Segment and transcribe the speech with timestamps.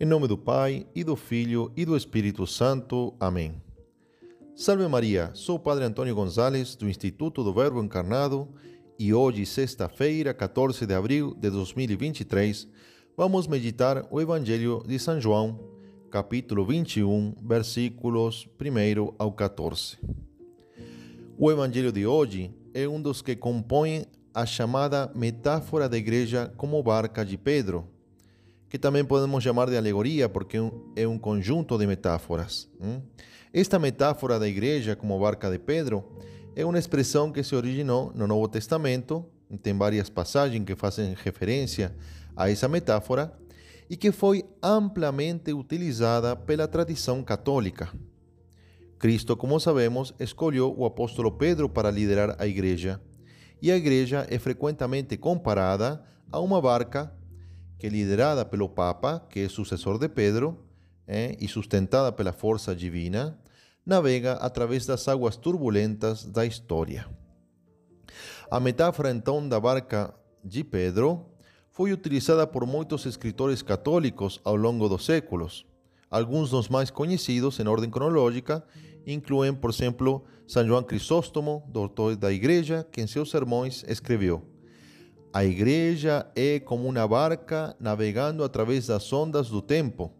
[0.00, 3.14] Em nome do Pai, e do Filho, e do Espírito Santo.
[3.20, 3.62] Amém.
[4.56, 8.48] Salve Maria, sou o Padre Antônio Gonzalez, do Instituto do Verbo Encarnado,
[8.98, 12.66] e hoje, sexta-feira, 14 de abril de 2023,
[13.16, 15.60] vamos meditar o Evangelho de São João,
[16.10, 19.96] capítulo 21, versículos 1 ao 14.
[21.38, 26.82] O Evangelho de hoje é um dos que compõem a chamada metáfora da igreja como
[26.82, 27.93] barca de Pedro,
[28.74, 30.56] que também podemos chamar de alegoria, porque
[30.96, 32.68] é um conjunto de metáforas.
[33.52, 36.04] Esta metáfora da igreja como barca de Pedro
[36.56, 39.24] é uma expressão que se originou no Novo Testamento,
[39.62, 41.94] tem várias passagens que fazem referência
[42.34, 43.32] a essa metáfora,
[43.88, 47.88] e que foi amplamente utilizada pela tradição católica.
[48.98, 53.00] Cristo, como sabemos, escolheu o apóstolo Pedro para liderar a igreja,
[53.62, 56.02] e a igreja é frequentemente comparada
[56.32, 57.14] a uma barca
[57.84, 60.56] que, liderada pelo Papa, que é sucessor de Pedro,
[61.06, 63.38] eh, e sustentada pela força divina,
[63.84, 67.06] navega através das águas turbulentas da história.
[68.50, 71.26] A metáfora então da barca de Pedro
[71.70, 75.66] foi utilizada por muitos escritores católicos ao longo dos séculos.
[76.10, 78.64] Alguns dos mais conhecidos, em ordem cronológica,
[79.06, 84.53] incluem, por exemplo, São João Crisóstomo, doutor da Igreja, que em seus sermões escreveu:
[85.34, 90.10] A Igreja é como uma barca navegando através das ondas do tempo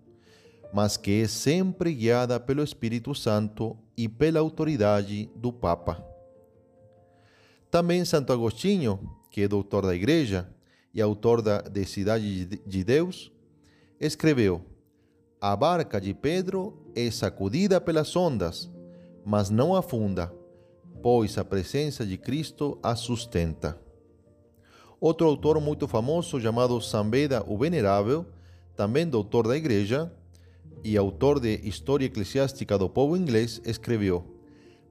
[0.75, 6.05] mas que é sempre guiada pelo Espírito Santo e pela autoridade do Papa.
[7.71, 8.99] Também Santo Agostinho,
[9.31, 10.53] que é doutor da Igreja
[10.93, 13.31] e autor da de Cidade de Deus,
[14.01, 14.63] escreveu:
[15.41, 18.69] A barca de Pedro é sacudida pelas ondas,
[19.25, 20.35] mas não afunda,
[21.01, 23.84] pois a presença de Cristo a sustenta.
[25.05, 28.25] Outro autor muito famoso, chamado Sambeda o Venerável,
[28.75, 30.11] também doutor da Igreja,
[30.83, 34.25] e autor de História Eclesiástica do Povo Inglês, escreveu: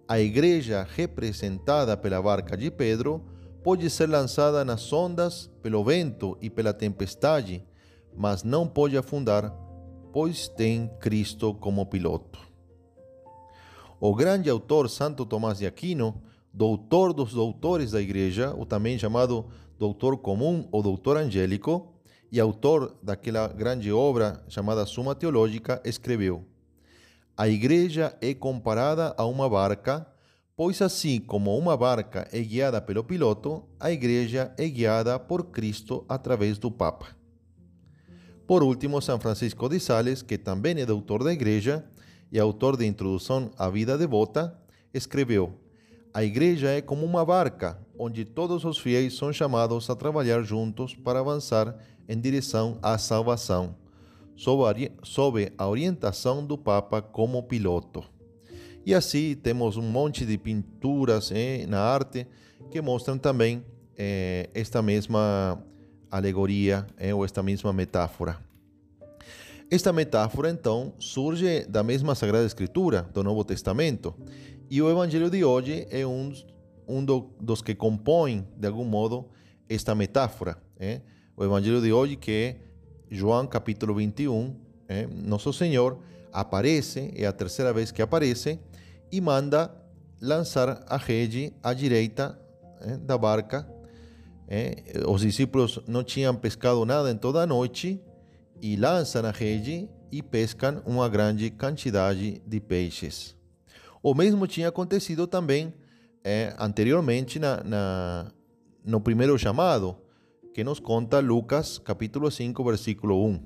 [0.07, 3.23] A igreja representada pela barca de Pedro
[3.63, 7.65] pode ser lançada nas ondas pelo vento e pela tempestade,
[8.15, 9.51] mas não pode afundar,
[10.11, 12.37] pois tem Cristo como piloto.
[13.99, 16.21] O grande autor Santo Tomás de Aquino,
[16.53, 19.47] doutor dos doutores da igreja, o também chamado
[19.83, 21.93] doutor comum ou doutor angélico,
[22.31, 26.45] e autor daquela grande obra chamada Suma Teológica, escreveu:
[27.35, 30.07] A igreja é comparada a uma barca,
[30.55, 36.05] pois assim como uma barca é guiada pelo piloto, a igreja é guiada por Cristo
[36.07, 37.07] através do Papa.
[38.47, 41.83] Por último, São Francisco de Sales, que também é doutor da igreja
[42.31, 44.57] e autor de Introdução à Vida Devota,
[44.93, 45.59] escreveu:
[46.13, 50.93] A igreja é como uma barca, onde todos os fiéis são chamados a trabalhar juntos
[50.93, 51.73] para avançar
[52.05, 53.77] em direção à salvação,
[54.35, 58.03] sob a orientação do Papa como piloto.
[58.85, 61.31] E assim temos um monte de pinturas
[61.69, 62.27] na arte
[62.69, 63.63] que mostram também
[63.97, 65.63] eh, esta mesma
[66.11, 68.37] alegoria eh, ou esta mesma metáfora.
[69.71, 74.13] Esta metáfora, então, surge da mesma Sagrada Escritura, do Novo Testamento,
[74.69, 76.33] e o Evangelho de hoje é um,
[76.87, 79.29] um do, dos que compõem, de algum modo,
[79.69, 80.57] esta metáfora.
[80.79, 81.01] Eh?
[81.35, 82.55] o evangelho de hoje, que é
[83.09, 84.55] João capítulo 21,
[84.87, 85.99] é, Nosso Senhor
[86.31, 88.59] aparece, é a terceira vez que aparece,
[89.11, 89.73] e manda
[90.21, 92.39] lançar a rede à direita
[92.81, 93.67] é, da barca.
[94.47, 97.99] É, os discípulos não tinham pescado nada em toda a noite
[98.61, 103.35] e lançam a rede e pescam uma grande quantidade de peixes.
[104.01, 105.73] O mesmo tinha acontecido também
[106.23, 108.31] é, anteriormente na, na,
[108.85, 109.97] no primeiro chamado
[110.53, 113.39] que nos conta Lucas capítulo 5, versículo 1.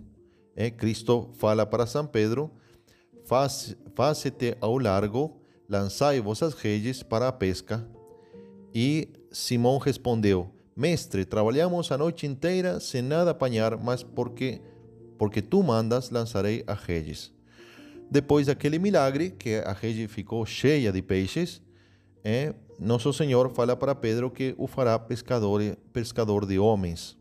[0.55, 2.51] É, Cristo fala para São Pedro,
[3.27, 7.85] Faz-te ao largo, lançai vossas redes para a pesca.
[8.73, 14.61] E Simão respondeu, Mestre, trabalhamos a noite inteira sem nada apanhar, mas porque,
[15.17, 17.33] porque tu mandas, lançarei as redes.
[18.09, 21.61] Depois daquele milagre, que a rede ficou cheia de peixes,
[22.23, 27.17] é, nosso Senhor fala para Pedro que o fará pescador, pescador de homens.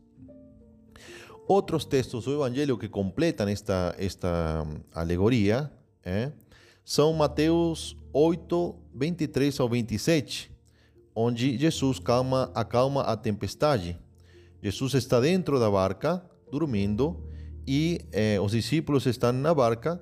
[1.49, 5.71] Outros textos do Evangelho que completam esta, esta alegoria
[6.05, 6.33] é,
[6.85, 10.51] são Mateus 8, 23 ao 27,
[11.15, 13.99] onde Jesus calma, acalma a tempestade.
[14.63, 17.23] Jesus está dentro da barca, dormindo,
[17.67, 20.01] e eh, os discípulos estão na barca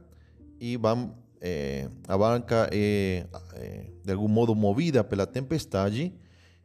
[0.60, 1.14] e vão
[1.46, 3.26] eh, a barca é
[3.56, 6.10] eh, de algum modo movida pela tempestade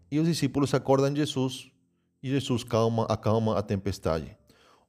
[0.09, 1.69] e os discípulos acordam Jesus
[2.23, 4.37] e Jesus calma, acalma a tempestade.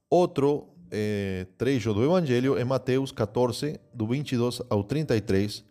[0.08, 5.64] Outro é, trecho do Evangelho é Mateus 14, do 22 ao 33,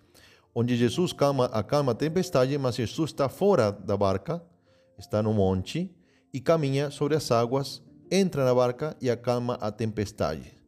[0.53, 4.43] onde Jesus calma, acalma a tempestade, mas Jesus está fora da barca,
[4.97, 5.89] está no monte
[6.33, 7.81] e caminha sobre as águas,
[8.11, 10.59] entra na barca e acalma a tempestade.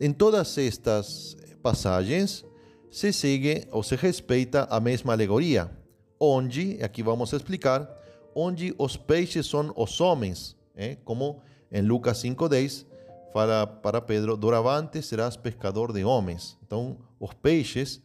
[0.00, 2.44] Em todas estas passagens
[2.90, 5.70] se segue ou se respeita a mesma alegoria,
[6.18, 7.88] onde, aqui vamos explicar,
[8.34, 10.96] onde os peixes são os homens, eh?
[11.04, 11.40] como
[11.70, 12.86] em Lucas 5,10
[13.32, 16.58] fala para Pedro: Doravante serás pescador de homens.
[16.66, 18.00] Então, os peixes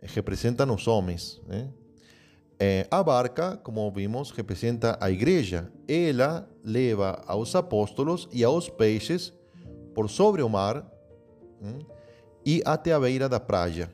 [0.00, 1.40] representam os homens.
[1.46, 1.68] Né?
[2.58, 5.70] É, a barca, como vimos, representa a igreja.
[5.86, 9.32] Ela leva aos apóstolos e aos peixes
[9.94, 10.86] por sobre o mar
[12.44, 13.90] e até a beira da praia.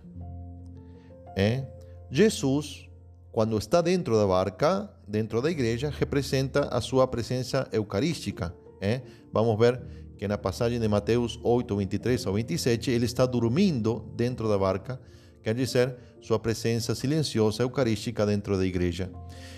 [1.38, 1.64] É?
[2.10, 2.88] Jesus,
[3.30, 8.52] quando está dentro da barca, dentro da igreja, representa a sua presença eucarística.
[8.80, 9.02] É?
[9.32, 9.80] Vamos ver
[10.18, 15.00] que na passagem de Mateus 8, 23 ao 27, ele está dormindo dentro da barca,
[15.40, 19.08] quer dizer, sua presença silenciosa eucarística dentro da igreja.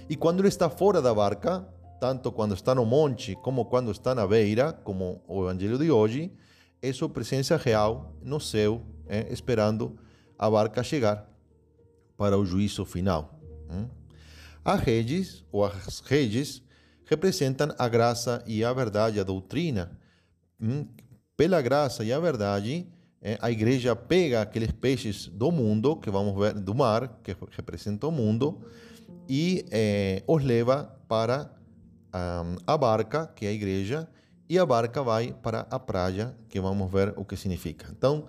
[0.07, 1.67] E quando ele está fora da barca,
[1.99, 6.31] tanto quando está no monte como quando está na beira, como o evangelho de hoje,
[6.83, 9.99] é sua presença real no céu, é, esperando
[10.39, 11.30] a barca chegar
[12.21, 13.41] para o juízo final.
[13.71, 13.89] Hum?
[14.63, 16.63] As redes, ou as redes,
[17.07, 19.99] representam a graça e a verdade, a doutrina,
[20.63, 20.87] Hum,
[21.37, 22.87] pela graça e a verdade,
[23.23, 28.07] é, a igreja pega aqueles peixes do mundo, que vamos ver, do mar, que representa
[28.07, 28.61] o mundo,
[29.27, 31.51] e é, os leva para
[32.15, 34.07] um, a barca, que é a igreja,
[34.51, 37.87] e a barca vai para a praia, que vamos ver o que significa.
[37.91, 38.27] Então,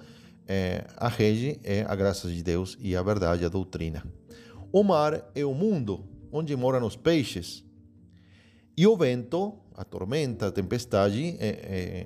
[0.51, 4.06] é, a rede é a graça de Deus e a verdade, a doutrina.
[4.71, 7.63] O mar é o mundo onde moram os peixes.
[8.75, 11.48] E o vento a tormenta, a tempestade, é,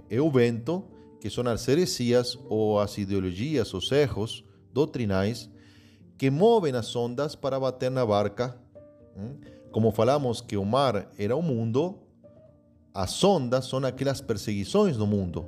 [0.10, 0.84] é, é o vento,
[1.20, 5.50] que são as heresias ou as ideologias, os erros doutrinais,
[6.18, 8.58] que movem as ondas para bater na barca.
[9.18, 9.36] Hum?
[9.72, 12.00] Como falamos que o mar era o mundo,
[12.94, 15.46] as ondas são aquelas perseguições do mundo,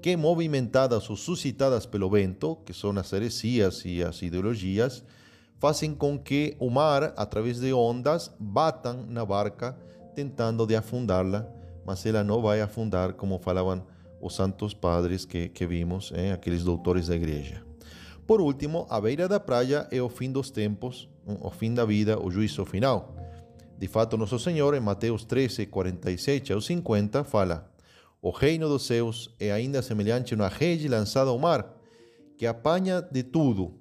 [0.00, 5.02] que movimentadas ou suscitadas pelo vento, que são as heresias e as ideologias,
[5.58, 9.76] fazem com que o mar, através de ondas, batam na barca
[10.14, 11.48] tentando de afundá-la,
[11.84, 13.84] mas ela não vai afundar como falavam
[14.20, 17.62] os santos padres que, que vimos, eh, aqueles doutores da igreja.
[18.26, 22.20] Por último, a beira da praia é o fim dos tempos, o fim da vida,
[22.20, 23.14] o juízo final.
[23.78, 27.70] De fato, nosso Senhor, em Mateus 13, 47 ao 50, fala:
[28.20, 31.76] O reino dos céus é ainda semelhante a uma rede lançada ao mar,
[32.36, 33.74] que apanha de tudo.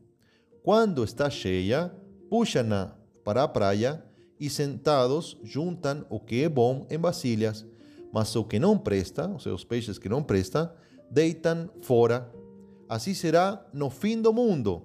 [0.63, 1.91] Quando está cheia,
[2.29, 4.03] puxa-na para a praia
[4.39, 7.65] e sentados juntam o que é bom em vasilhas,
[8.13, 10.69] mas o que não presta, ou seja, os peixes que não prestam,
[11.09, 12.31] deitam fora.
[12.87, 14.83] Assim será no fim do mundo.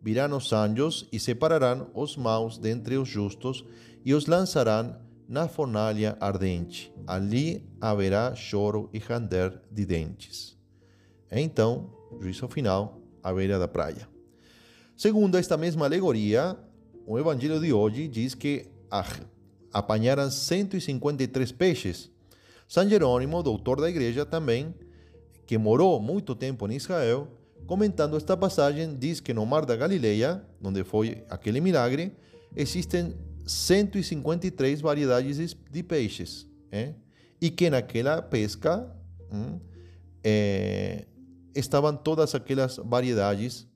[0.00, 3.64] Virão os anjos e separarão os maus dentre os justos
[4.04, 4.96] e os lançarão
[5.32, 6.92] na fornalha ardente.
[7.06, 10.58] Ali haverá choro e ranger de dentes.
[11.30, 11.90] Então,
[12.20, 14.06] juízo final, à beira da praia.
[14.94, 16.54] Segundo esta mesma alegoria,
[17.06, 18.66] o evangelho de hoje diz que
[19.72, 22.10] apanharam 153 peixes.
[22.68, 24.74] São Jerônimo, doutor da igreja também,
[25.46, 27.26] que morou muito tempo em Israel,
[27.66, 32.14] comentando esta passagem, diz que no Mar da Galileia, onde foi aquele milagre,
[32.54, 33.14] existem
[33.46, 36.46] 153 variedades de peixes.
[36.70, 36.94] Eh?
[37.40, 38.88] E que naquela pesca
[40.22, 41.06] eh,
[41.54, 43.66] estavam todas aquelas variedades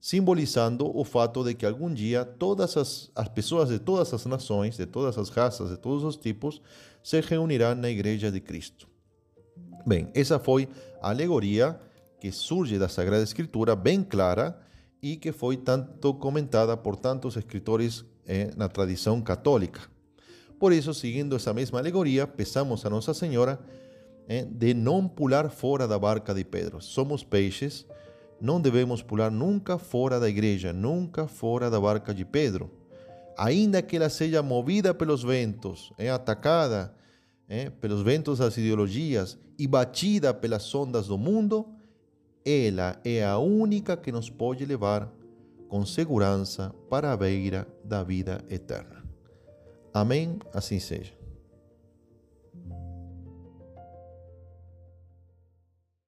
[0.00, 4.76] simbolizando o fato de que algum dia todas as, as pessoas de todas as nações,
[4.76, 6.62] de todas as raças, de todos os tipos,
[7.02, 8.88] se reunirão na Igreja de Cristo.
[9.84, 10.68] Bem, essa foi
[11.00, 11.78] a alegoria
[12.20, 14.58] que surge da Sagrada Escritura, bem clara,
[15.00, 19.80] e que foi tanto comentada por tantos escritores eh, na tradição católica.
[20.58, 23.58] Por isso, seguindo essa mesma alegoria, peçamos a Nossa Senhora
[24.28, 26.80] eh, de não pular fora da barca de Pedro.
[26.82, 27.86] Somos peixes,
[28.40, 32.70] não devemos pular nunca fora da igreja, nunca fora da barca de Pedro.
[33.36, 36.92] Ainda que ela seja movida pelos ventos, é atacada
[37.48, 41.66] é, pelos ventos das ideologias e batida pelas ondas do mundo,
[42.44, 45.10] ela é a única que nos pode levar
[45.68, 49.04] com segurança para a beira da vida eterna.
[49.92, 50.38] Amém?
[50.52, 51.17] Assim seja.